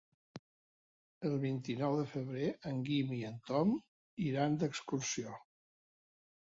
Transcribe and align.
El 1.29 1.35
vint-i-nou 1.43 1.97
de 1.99 2.07
febrer 2.15 2.47
en 2.71 2.81
Guim 2.89 3.15
i 3.19 3.23
en 3.31 3.39
Tom 3.53 3.77
iran 4.33 4.61
d'excursió. 4.65 5.39